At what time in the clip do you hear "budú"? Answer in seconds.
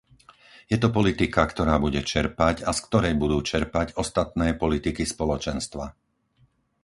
3.23-3.37